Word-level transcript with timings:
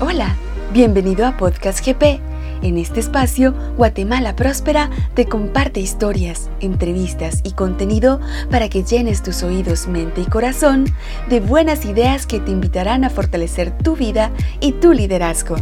Hola, 0.00 0.34
bienvenido 0.72 1.24
a 1.24 1.36
Podcast 1.36 1.86
GP. 1.86 2.20
En 2.62 2.78
este 2.78 2.98
espacio, 2.98 3.54
Guatemala 3.76 4.34
Próspera 4.34 4.90
te 5.14 5.26
comparte 5.26 5.78
historias, 5.78 6.50
entrevistas 6.60 7.40
y 7.44 7.52
contenido 7.52 8.20
para 8.50 8.68
que 8.68 8.82
llenes 8.82 9.22
tus 9.22 9.44
oídos, 9.44 9.86
mente 9.86 10.22
y 10.22 10.24
corazón 10.24 10.86
de 11.28 11.38
buenas 11.38 11.84
ideas 11.84 12.26
que 12.26 12.40
te 12.40 12.50
invitarán 12.50 13.04
a 13.04 13.10
fortalecer 13.10 13.70
tu 13.78 13.94
vida 13.94 14.32
y 14.60 14.72
tu 14.72 14.92
liderazgo. 14.92 15.56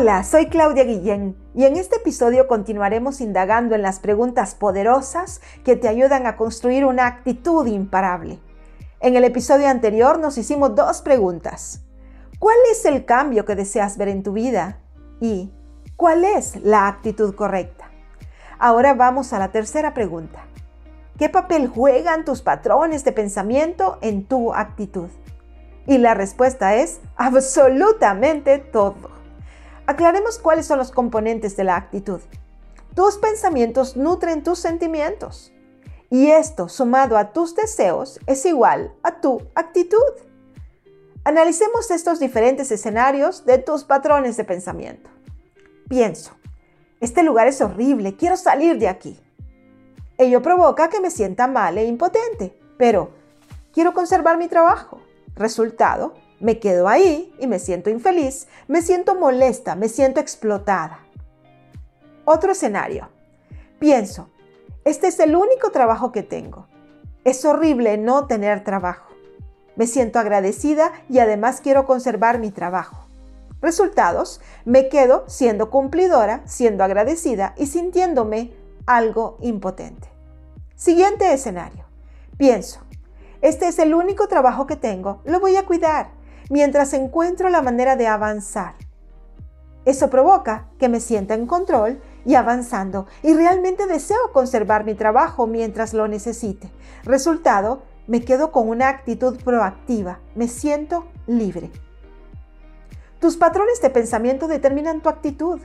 Hola, 0.00 0.24
soy 0.24 0.46
Claudia 0.46 0.84
Guillén 0.84 1.36
y 1.54 1.66
en 1.66 1.76
este 1.76 1.96
episodio 1.96 2.48
continuaremos 2.48 3.20
indagando 3.20 3.74
en 3.74 3.82
las 3.82 3.98
preguntas 3.98 4.54
poderosas 4.54 5.42
que 5.62 5.76
te 5.76 5.88
ayudan 5.88 6.26
a 6.26 6.38
construir 6.38 6.86
una 6.86 7.06
actitud 7.06 7.66
imparable. 7.66 8.38
En 9.00 9.14
el 9.16 9.24
episodio 9.24 9.68
anterior 9.68 10.18
nos 10.18 10.38
hicimos 10.38 10.74
dos 10.74 11.02
preguntas. 11.02 11.82
¿Cuál 12.38 12.56
es 12.72 12.86
el 12.86 13.04
cambio 13.04 13.44
que 13.44 13.54
deseas 13.54 13.98
ver 13.98 14.08
en 14.08 14.22
tu 14.22 14.32
vida? 14.32 14.78
¿Y 15.20 15.52
cuál 15.96 16.24
es 16.24 16.56
la 16.62 16.88
actitud 16.88 17.34
correcta? 17.34 17.90
Ahora 18.58 18.94
vamos 18.94 19.34
a 19.34 19.38
la 19.38 19.52
tercera 19.52 19.92
pregunta. 19.92 20.46
¿Qué 21.18 21.28
papel 21.28 21.68
juegan 21.68 22.24
tus 22.24 22.40
patrones 22.40 23.04
de 23.04 23.12
pensamiento 23.12 23.98
en 24.00 24.24
tu 24.24 24.54
actitud? 24.54 25.10
Y 25.86 25.98
la 25.98 26.14
respuesta 26.14 26.76
es 26.76 27.00
absolutamente 27.16 28.56
todo. 28.56 29.19
Aclaremos 29.90 30.38
cuáles 30.38 30.66
son 30.66 30.78
los 30.78 30.92
componentes 30.92 31.56
de 31.56 31.64
la 31.64 31.74
actitud. 31.74 32.20
Tus 32.94 33.16
pensamientos 33.16 33.96
nutren 33.96 34.44
tus 34.44 34.60
sentimientos. 34.60 35.52
Y 36.10 36.28
esto, 36.28 36.68
sumado 36.68 37.18
a 37.18 37.32
tus 37.32 37.56
deseos, 37.56 38.20
es 38.28 38.46
igual 38.46 38.94
a 39.02 39.20
tu 39.20 39.42
actitud. 39.56 39.98
Analicemos 41.24 41.90
estos 41.90 42.20
diferentes 42.20 42.70
escenarios 42.70 43.44
de 43.46 43.58
tus 43.58 43.82
patrones 43.82 44.36
de 44.36 44.44
pensamiento. 44.44 45.10
Pienso, 45.88 46.36
este 47.00 47.24
lugar 47.24 47.48
es 47.48 47.60
horrible, 47.60 48.14
quiero 48.14 48.36
salir 48.36 48.78
de 48.78 48.86
aquí. 48.86 49.18
Ello 50.18 50.40
provoca 50.40 50.88
que 50.88 51.00
me 51.00 51.10
sienta 51.10 51.48
mal 51.48 51.76
e 51.78 51.84
impotente, 51.84 52.56
pero 52.78 53.10
quiero 53.72 53.92
conservar 53.92 54.38
mi 54.38 54.46
trabajo. 54.46 55.00
Resultado, 55.34 56.14
me 56.40 56.58
quedo 56.58 56.88
ahí 56.88 57.32
y 57.38 57.46
me 57.46 57.58
siento 57.58 57.90
infeliz, 57.90 58.48
me 58.66 58.82
siento 58.82 59.14
molesta, 59.14 59.76
me 59.76 59.88
siento 59.88 60.20
explotada. 60.20 61.00
Otro 62.24 62.52
escenario. 62.52 63.08
Pienso, 63.78 64.30
este 64.84 65.08
es 65.08 65.20
el 65.20 65.36
único 65.36 65.70
trabajo 65.70 66.12
que 66.12 66.22
tengo. 66.22 66.66
Es 67.24 67.44
horrible 67.44 67.98
no 67.98 68.26
tener 68.26 68.64
trabajo. 68.64 69.10
Me 69.76 69.86
siento 69.86 70.18
agradecida 70.18 70.92
y 71.08 71.18
además 71.18 71.60
quiero 71.60 71.86
conservar 71.86 72.38
mi 72.38 72.50
trabajo. 72.50 73.06
Resultados, 73.60 74.40
me 74.64 74.88
quedo 74.88 75.24
siendo 75.28 75.70
cumplidora, 75.70 76.42
siendo 76.46 76.82
agradecida 76.82 77.54
y 77.58 77.66
sintiéndome 77.66 78.52
algo 78.86 79.36
impotente. 79.42 80.08
Siguiente 80.76 81.32
escenario. 81.34 81.84
Pienso, 82.38 82.80
este 83.42 83.68
es 83.68 83.78
el 83.78 83.94
único 83.94 84.28
trabajo 84.28 84.66
que 84.66 84.76
tengo, 84.76 85.20
lo 85.24 85.40
voy 85.40 85.56
a 85.56 85.66
cuidar 85.66 86.19
mientras 86.50 86.92
encuentro 86.92 87.48
la 87.48 87.62
manera 87.62 87.96
de 87.96 88.06
avanzar. 88.06 88.74
Eso 89.86 90.10
provoca 90.10 90.68
que 90.78 90.90
me 90.90 91.00
sienta 91.00 91.32
en 91.32 91.46
control 91.46 92.02
y 92.26 92.34
avanzando 92.34 93.06
y 93.22 93.32
realmente 93.32 93.86
deseo 93.86 94.30
conservar 94.32 94.84
mi 94.84 94.94
trabajo 94.94 95.46
mientras 95.46 95.94
lo 95.94 96.06
necesite. 96.06 96.70
Resultado, 97.04 97.82
me 98.06 98.22
quedo 98.22 98.52
con 98.52 98.68
una 98.68 98.88
actitud 98.88 99.42
proactiva, 99.42 100.20
me 100.34 100.48
siento 100.48 101.06
libre. 101.26 101.70
Tus 103.20 103.36
patrones 103.36 103.80
de 103.80 103.90
pensamiento 103.90 104.48
determinan 104.48 105.00
tu 105.00 105.08
actitud, 105.08 105.60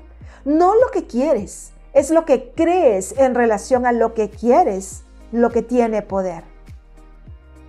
no 0.45 0.75
lo 0.75 0.91
que 0.91 1.07
quieres, 1.07 1.73
es 1.93 2.11
lo 2.11 2.25
que 2.25 2.51
crees 2.55 3.13
en 3.17 3.35
relación 3.35 3.85
a 3.85 3.91
lo 3.91 4.13
que 4.13 4.29
quieres, 4.29 5.03
lo 5.31 5.49
que 5.49 5.61
tiene 5.61 6.01
poder. 6.01 6.43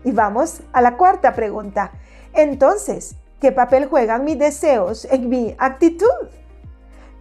Y 0.05 0.13
vamos 0.13 0.61
a 0.73 0.81
la 0.81 0.97
cuarta 0.97 1.35
pregunta. 1.35 1.93
Entonces, 2.37 3.17
¿qué 3.41 3.51
papel 3.51 3.87
juegan 3.87 4.25
mis 4.25 4.39
deseos 4.39 5.07
en 5.07 5.31
mi 5.31 5.57
actitud? 5.59 6.29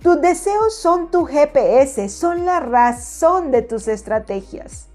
Tus 0.03 0.19
deseos 0.19 0.75
son 0.75 1.09
tu 1.09 1.25
GPS, 1.25 2.09
son 2.09 2.45
la 2.45 2.59
razón 2.59 3.49
de 3.49 3.61
tus 3.61 3.87
estrategias. 3.87 4.89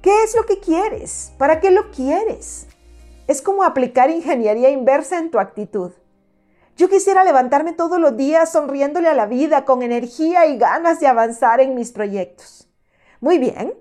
¿Qué 0.00 0.24
es 0.24 0.34
lo 0.34 0.46
que 0.46 0.60
quieres? 0.60 1.32
¿Para 1.36 1.60
qué 1.60 1.70
lo 1.70 1.90
quieres? 1.90 2.68
Es 3.28 3.42
como 3.42 3.62
aplicar 3.62 4.08
ingeniería 4.08 4.70
inversa 4.70 5.18
en 5.18 5.30
tu 5.30 5.38
actitud. 5.38 5.92
Yo 6.78 6.88
quisiera 6.88 7.22
levantarme 7.22 7.74
todos 7.74 8.00
los 8.00 8.16
días 8.16 8.50
sonriéndole 8.50 9.08
a 9.08 9.14
la 9.14 9.26
vida 9.26 9.66
con 9.66 9.82
energía 9.82 10.46
y 10.46 10.56
ganas 10.56 11.00
de 11.00 11.06
avanzar 11.06 11.60
en 11.60 11.74
mis 11.74 11.92
proyectos. 11.92 12.66
Muy 13.20 13.36
bien, 13.36 13.74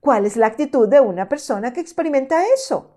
¿cuál 0.00 0.26
es 0.26 0.36
la 0.36 0.48
actitud 0.48 0.86
de 0.86 1.00
una 1.00 1.30
persona 1.30 1.72
que 1.72 1.80
experimenta 1.80 2.44
eso? 2.54 2.93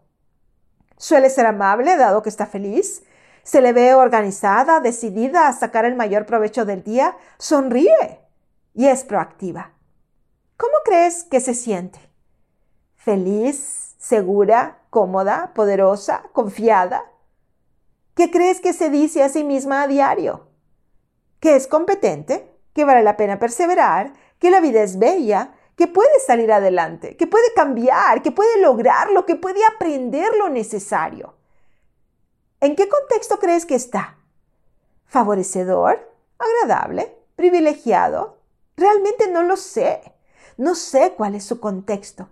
Suele 0.97 1.30
ser 1.30 1.46
amable 1.46 1.96
dado 1.96 2.22
que 2.24 2.30
está 2.30 2.46
feliz. 2.46 3.03
Se 3.44 3.62
le 3.62 3.72
ve 3.72 3.94
organizada, 3.96 4.80
decidida 4.81 5.47
a 5.47 5.53
sacar 5.53 5.85
el 5.85 5.96
mayor 5.96 6.25
provecho 6.25 6.66
del 6.66 6.84
día. 6.84 7.16
Sonríe 7.38 8.19
y 8.74 8.88
es 8.88 9.03
proactiva. 9.03 9.74
¿Cómo 10.57 10.74
crees 10.84 11.24
que 11.24 11.40
se 11.40 11.53
siente? 11.53 12.00
¿Feliz, 12.96 13.96
segura, 14.00 14.80
cómoda, 14.90 15.53
poderosa, 15.53 16.24
confiada? 16.34 17.06
¿Qué 18.16 18.31
crees 18.31 18.59
que 18.59 18.74
se 18.74 18.90
dice 18.90 19.24
a 19.24 19.30
sí 19.30 19.44
misma 19.44 19.84
a 19.84 19.88
diario? 19.88 20.47
¿Que 21.40 21.56
es 21.56 21.68
competente? 21.68 22.52
¿Que 22.74 22.84
vale 22.84 23.03
la 23.03 23.16
pena 23.16 23.38
perseverar? 23.38 24.13
¿Que 24.40 24.50
la 24.50 24.59
vida 24.59 24.81
es 24.81 24.97
bella? 24.97 25.53
Que 25.77 25.88
puede 25.88 26.19
salir 26.25 26.51
adelante, 26.51 27.15
que 27.15 27.27
puede 27.27 27.53
cambiar, 27.55 28.23
que 28.23 28.31
puede 28.31 28.59
lograrlo, 28.59 29.25
que 29.27 29.35
puede 29.35 29.63
aprender 29.63 30.35
lo 30.35 30.49
necesario. 30.49 31.35
¿En 32.59 32.75
qué 32.75 32.89
contexto 32.89 33.38
crees 33.38 33.67
que 33.67 33.75
está? 33.75 34.17
¿Favorecedor? 35.05 36.11
¿Agradable? 36.39 37.15
¿Privilegiado? 37.35 38.39
Realmente 38.75 39.29
no 39.29 39.43
lo 39.43 39.55
sé. 39.55 40.01
No 40.57 40.73
sé 40.73 41.13
cuál 41.15 41.35
es 41.35 41.45
su 41.45 41.59
contexto, 41.59 42.29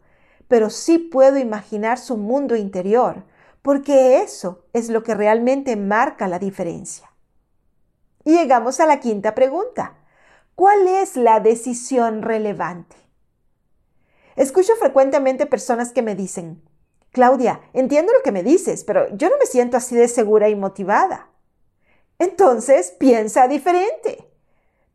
pero 0.47 0.71
sí 0.71 0.97
puedo 0.97 1.37
imaginar 1.37 1.99
su 1.99 2.17
mundo 2.17 2.55
interior, 2.55 3.23
porque 3.61 4.21
eso 4.23 4.65
es 4.73 4.89
lo 4.89 5.03
que 5.03 5.13
realmente 5.13 5.75
marca 5.75 6.27
la 6.27 6.39
diferencia. 6.39 7.11
Y 8.23 8.35
llegamos 8.35 8.79
a 8.79 8.87
la 8.87 8.99
quinta 8.99 9.35
pregunta. 9.35 9.97
¿Cuál 10.55 10.87
es 10.87 11.15
la 11.15 11.39
decisión 11.39 12.23
relevante? 12.23 13.04
Escucho 14.35 14.75
frecuentemente 14.75 15.45
personas 15.45 15.93
que 15.93 16.01
me 16.01 16.15
dicen, 16.15 16.61
Claudia, 17.11 17.61
entiendo 17.71 18.11
lo 18.11 18.21
que 18.21 18.33
me 18.33 18.43
dices, 18.43 18.83
pero 18.83 19.07
yo 19.15 19.29
no 19.29 19.37
me 19.37 19.45
siento 19.45 19.77
así 19.77 19.95
de 19.95 20.09
segura 20.09 20.49
y 20.49 20.55
motivada. 20.55 21.29
Entonces, 22.19 22.91
piensa 22.91 23.47
diferente. 23.47 24.29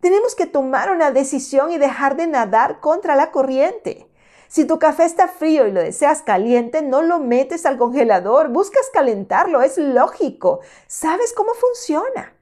Tenemos 0.00 0.34
que 0.34 0.46
tomar 0.46 0.90
una 0.90 1.10
decisión 1.10 1.72
y 1.72 1.78
dejar 1.78 2.16
de 2.16 2.26
nadar 2.26 2.80
contra 2.80 3.16
la 3.16 3.30
corriente. 3.30 4.06
Si 4.48 4.66
tu 4.66 4.78
café 4.78 5.04
está 5.04 5.28
frío 5.28 5.66
y 5.66 5.72
lo 5.72 5.80
deseas 5.80 6.22
caliente, 6.22 6.82
no 6.82 7.00
lo 7.00 7.20
metes 7.20 7.64
al 7.64 7.78
congelador, 7.78 8.48
buscas 8.48 8.90
calentarlo, 8.92 9.62
es 9.62 9.78
lógico. 9.78 10.60
Sabes 10.86 11.32
cómo 11.32 11.54
funciona. 11.54 12.34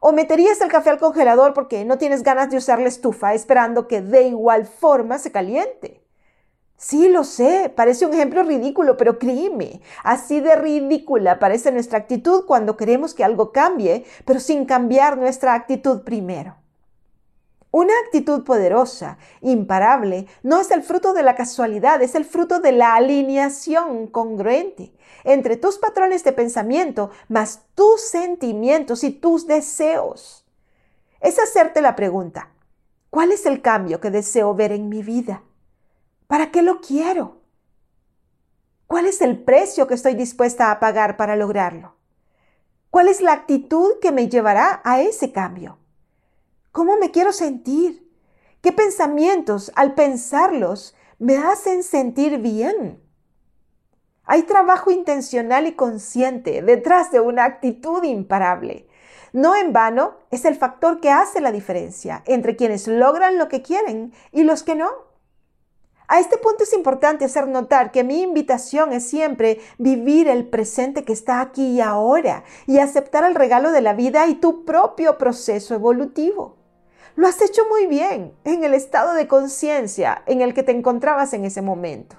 O 0.00 0.12
meterías 0.12 0.60
el 0.60 0.68
café 0.68 0.90
al 0.90 0.98
congelador 0.98 1.54
porque 1.54 1.84
no 1.84 1.98
tienes 1.98 2.22
ganas 2.22 2.50
de 2.50 2.58
usar 2.58 2.78
la 2.78 2.88
estufa 2.88 3.34
esperando 3.34 3.88
que 3.88 4.02
de 4.02 4.22
igual 4.22 4.66
forma 4.66 5.18
se 5.18 5.32
caliente. 5.32 6.00
Sí, 6.82 7.10
lo 7.10 7.24
sé, 7.24 7.70
parece 7.76 8.06
un 8.06 8.14
ejemplo 8.14 8.42
ridículo, 8.42 8.96
pero 8.96 9.18
créeme, 9.18 9.82
así 10.02 10.40
de 10.40 10.56
ridícula 10.56 11.38
parece 11.38 11.70
nuestra 11.72 11.98
actitud 11.98 12.46
cuando 12.46 12.78
queremos 12.78 13.12
que 13.12 13.22
algo 13.22 13.52
cambie, 13.52 14.06
pero 14.24 14.40
sin 14.40 14.64
cambiar 14.64 15.18
nuestra 15.18 15.52
actitud 15.52 16.04
primero. 16.04 16.56
Una 17.70 17.92
actitud 18.06 18.44
poderosa, 18.44 19.18
imparable, 19.42 20.26
no 20.42 20.58
es 20.58 20.70
el 20.70 20.82
fruto 20.82 21.12
de 21.12 21.22
la 21.22 21.34
casualidad, 21.34 22.00
es 22.00 22.14
el 22.14 22.24
fruto 22.24 22.60
de 22.60 22.72
la 22.72 22.94
alineación 22.94 24.06
congruente 24.06 24.94
entre 25.24 25.58
tus 25.58 25.76
patrones 25.76 26.24
de 26.24 26.32
pensamiento 26.32 27.10
más 27.28 27.60
tus 27.74 28.00
sentimientos 28.00 29.04
y 29.04 29.10
tus 29.10 29.46
deseos. 29.46 30.46
Es 31.20 31.38
hacerte 31.38 31.82
la 31.82 31.94
pregunta, 31.94 32.48
¿cuál 33.10 33.32
es 33.32 33.44
el 33.44 33.60
cambio 33.60 34.00
que 34.00 34.10
deseo 34.10 34.54
ver 34.54 34.72
en 34.72 34.88
mi 34.88 35.02
vida? 35.02 35.42
¿Para 36.30 36.52
qué 36.52 36.62
lo 36.62 36.80
quiero? 36.80 37.40
¿Cuál 38.86 39.06
es 39.06 39.20
el 39.20 39.42
precio 39.42 39.88
que 39.88 39.94
estoy 39.94 40.14
dispuesta 40.14 40.70
a 40.70 40.78
pagar 40.78 41.16
para 41.16 41.34
lograrlo? 41.34 41.96
¿Cuál 42.88 43.08
es 43.08 43.20
la 43.20 43.32
actitud 43.32 43.94
que 44.00 44.12
me 44.12 44.28
llevará 44.28 44.80
a 44.84 45.00
ese 45.00 45.32
cambio? 45.32 45.78
¿Cómo 46.70 46.96
me 46.98 47.10
quiero 47.10 47.32
sentir? 47.32 48.08
¿Qué 48.60 48.70
pensamientos 48.70 49.72
al 49.74 49.96
pensarlos 49.96 50.94
me 51.18 51.36
hacen 51.36 51.82
sentir 51.82 52.38
bien? 52.38 53.02
Hay 54.22 54.44
trabajo 54.44 54.92
intencional 54.92 55.66
y 55.66 55.72
consciente 55.72 56.62
detrás 56.62 57.10
de 57.10 57.18
una 57.18 57.44
actitud 57.44 58.04
imparable. 58.04 58.86
No 59.32 59.56
en 59.56 59.72
vano 59.72 60.14
es 60.30 60.44
el 60.44 60.54
factor 60.54 61.00
que 61.00 61.10
hace 61.10 61.40
la 61.40 61.50
diferencia 61.50 62.22
entre 62.24 62.54
quienes 62.54 62.86
logran 62.86 63.36
lo 63.36 63.48
que 63.48 63.62
quieren 63.62 64.12
y 64.30 64.44
los 64.44 64.62
que 64.62 64.76
no. 64.76 65.09
A 66.12 66.18
este 66.18 66.38
punto 66.38 66.64
es 66.64 66.72
importante 66.72 67.24
hacer 67.24 67.46
notar 67.46 67.92
que 67.92 68.02
mi 68.02 68.22
invitación 68.22 68.92
es 68.92 69.08
siempre 69.08 69.60
vivir 69.78 70.26
el 70.26 70.44
presente 70.44 71.04
que 71.04 71.12
está 71.12 71.40
aquí 71.40 71.74
y 71.74 71.80
ahora 71.80 72.42
y 72.66 72.78
aceptar 72.78 73.22
el 73.22 73.36
regalo 73.36 73.70
de 73.70 73.80
la 73.80 73.92
vida 73.92 74.26
y 74.26 74.34
tu 74.34 74.64
propio 74.64 75.18
proceso 75.18 75.72
evolutivo. 75.72 76.56
Lo 77.14 77.28
has 77.28 77.40
hecho 77.40 77.62
muy 77.68 77.86
bien 77.86 78.32
en 78.42 78.64
el 78.64 78.74
estado 78.74 79.14
de 79.14 79.28
conciencia 79.28 80.24
en 80.26 80.40
el 80.40 80.52
que 80.52 80.64
te 80.64 80.72
encontrabas 80.72 81.32
en 81.32 81.44
ese 81.44 81.62
momento. 81.62 82.16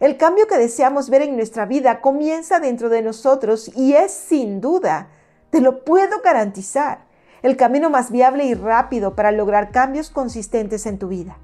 El 0.00 0.18
cambio 0.18 0.46
que 0.46 0.58
deseamos 0.58 1.08
ver 1.08 1.22
en 1.22 1.34
nuestra 1.34 1.64
vida 1.64 2.02
comienza 2.02 2.60
dentro 2.60 2.90
de 2.90 3.00
nosotros 3.00 3.70
y 3.74 3.94
es 3.94 4.12
sin 4.12 4.60
duda, 4.60 5.08
te 5.48 5.62
lo 5.62 5.82
puedo 5.82 6.20
garantizar, 6.22 7.06
el 7.40 7.56
camino 7.56 7.88
más 7.88 8.10
viable 8.10 8.44
y 8.44 8.52
rápido 8.52 9.16
para 9.16 9.32
lograr 9.32 9.70
cambios 9.70 10.10
consistentes 10.10 10.84
en 10.84 10.98
tu 10.98 11.08
vida. 11.08 11.38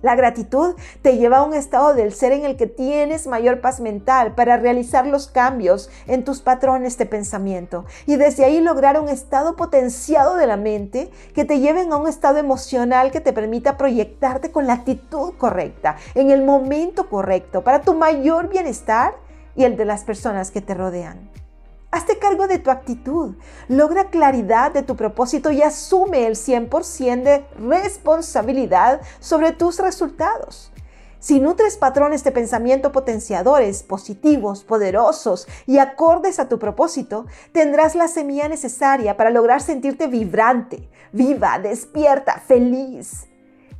La 0.00 0.14
gratitud 0.14 0.76
te 1.02 1.16
lleva 1.16 1.38
a 1.38 1.42
un 1.42 1.54
estado 1.54 1.92
del 1.92 2.12
ser 2.12 2.30
en 2.32 2.44
el 2.44 2.56
que 2.56 2.68
tienes 2.68 3.26
mayor 3.26 3.60
paz 3.60 3.80
mental 3.80 4.34
para 4.34 4.56
realizar 4.56 5.06
los 5.06 5.26
cambios 5.26 5.90
en 6.06 6.24
tus 6.24 6.40
patrones 6.40 6.96
de 6.98 7.06
pensamiento 7.06 7.84
y 8.06 8.16
desde 8.16 8.44
ahí 8.44 8.60
lograr 8.60 9.00
un 9.00 9.08
estado 9.08 9.56
potenciado 9.56 10.36
de 10.36 10.46
la 10.46 10.56
mente 10.56 11.10
que 11.34 11.44
te 11.44 11.58
lleven 11.58 11.92
a 11.92 11.96
un 11.96 12.06
estado 12.06 12.38
emocional 12.38 13.10
que 13.10 13.20
te 13.20 13.32
permita 13.32 13.76
proyectarte 13.76 14.52
con 14.52 14.66
la 14.66 14.74
actitud 14.74 15.34
correcta, 15.36 15.96
en 16.14 16.30
el 16.30 16.44
momento 16.44 17.08
correcto, 17.08 17.64
para 17.64 17.82
tu 17.82 17.94
mayor 17.94 18.48
bienestar 18.48 19.14
y 19.56 19.64
el 19.64 19.76
de 19.76 19.84
las 19.84 20.04
personas 20.04 20.52
que 20.52 20.60
te 20.60 20.74
rodean. 20.74 21.37
Hazte 21.90 22.18
cargo 22.18 22.48
de 22.48 22.58
tu 22.58 22.70
actitud, 22.70 23.36
logra 23.68 24.10
claridad 24.10 24.72
de 24.72 24.82
tu 24.82 24.94
propósito 24.94 25.50
y 25.50 25.62
asume 25.62 26.26
el 26.26 26.34
100% 26.34 27.22
de 27.22 27.46
responsabilidad 27.58 29.00
sobre 29.20 29.52
tus 29.52 29.78
resultados. 29.78 30.70
Si 31.18 31.40
nutres 31.40 31.78
patrones 31.78 32.22
de 32.24 32.30
pensamiento 32.30 32.92
potenciadores, 32.92 33.82
positivos, 33.82 34.64
poderosos 34.64 35.48
y 35.66 35.78
acordes 35.78 36.38
a 36.38 36.48
tu 36.48 36.58
propósito, 36.58 37.26
tendrás 37.52 37.94
la 37.94 38.06
semilla 38.06 38.48
necesaria 38.48 39.16
para 39.16 39.30
lograr 39.30 39.62
sentirte 39.62 40.08
vibrante, 40.08 40.90
viva, 41.12 41.58
despierta, 41.58 42.38
feliz. 42.38 43.28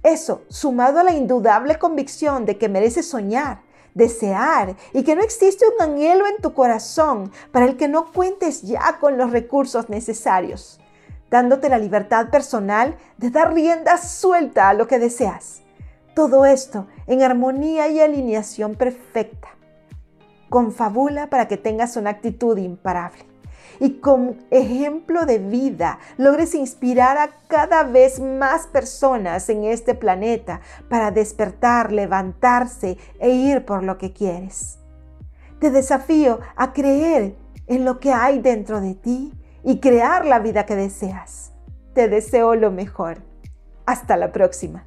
Eso, 0.03 0.43
sumado 0.49 0.99
a 0.99 1.05
la 1.05 1.13
indudable 1.13 1.79
convicción 1.79 2.47
de 2.47 2.57
que 2.57 2.69
mereces 2.69 3.07
soñar, 3.07 3.68
desear 3.95 4.77
y 4.93 5.03
que 5.03 5.15
no 5.17 5.23
existe 5.23 5.65
un 5.67 5.83
anhelo 5.83 6.27
en 6.27 6.37
tu 6.43 6.53
corazón 6.55 7.33
para 7.53 7.67
el 7.67 7.77
que 7.77 7.89
no 7.89 8.13
cuentes 8.13 8.63
ya 8.63 8.99
con 9.01 9.17
los 9.17 9.31
recursos 9.31 9.89
necesarios, 9.89 10.81
dándote 11.31 11.69
la 11.69 11.79
libertad 11.79 12.31
personal 12.31 12.97
de 13.17 13.31
dar 13.31 13.55
rienda 13.55 13.99
suelta 13.99 14.69
a 14.69 14.75
lo 14.75 14.87
que 14.87 14.99
deseas. 14.99 15.63
Todo 16.15 16.47
esto 16.47 16.87
en 17.07 17.23
armonía 17.23 17.89
y 17.89 18.01
alineación 18.01 18.75
perfecta. 18.75 19.49
Confabula 20.49 21.29
para 21.31 21.47
que 21.47 21.57
tengas 21.57 21.97
una 21.97 22.11
actitud 22.11 22.57
imparable 22.59 23.29
y 23.81 24.01
con 24.01 24.37
ejemplo 24.51 25.27
de 25.27 25.39
vida 25.39 25.99
logres 26.17 26.55
inspirar 26.55 27.19
a 27.19 27.31
cada 27.49 27.85
vez 27.85 28.21
más 28.21 28.67
personas 28.67 29.49
en 29.49 29.65
este 29.65 29.95
planeta 29.95 30.61
para 30.89 31.11
despertar, 31.11 31.93
levantarse 31.93 32.99
e 33.19 33.31
ir 33.31 33.65
por 33.65 33.83
lo 33.83 33.99
que 33.99 34.13
quieres. 34.13 34.79
Te 35.61 35.71
desafío 35.71 36.41
a 36.57 36.73
creer 36.73 37.35
en 37.67 37.85
lo 37.85 37.99
que 37.99 38.13
hay 38.13 38.39
dentro 38.41 38.81
de 38.81 38.95
ti 38.95 39.33
y 39.65 39.81
crear 39.81 40.25
la 40.25 40.39
vida 40.39 40.67
que 40.67 40.77
deseas. 40.77 41.53
Te 41.95 42.09
deseo 42.09 42.55
lo 42.55 42.71
mejor. 42.71 43.19
Hasta 43.87 44.17
la 44.17 44.33
próxima. 44.33 44.87